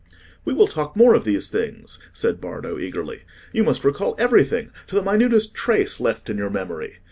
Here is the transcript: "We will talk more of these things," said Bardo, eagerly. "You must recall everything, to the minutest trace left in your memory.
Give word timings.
"We 0.43 0.55
will 0.55 0.65
talk 0.65 0.95
more 0.95 1.13
of 1.13 1.25
these 1.25 1.51
things," 1.51 1.99
said 2.11 2.41
Bardo, 2.41 2.79
eagerly. 2.79 3.21
"You 3.53 3.63
must 3.63 3.83
recall 3.83 4.15
everything, 4.17 4.71
to 4.87 4.95
the 4.95 5.03
minutest 5.03 5.53
trace 5.53 5.99
left 5.99 6.27
in 6.27 6.39
your 6.39 6.49
memory. 6.49 6.93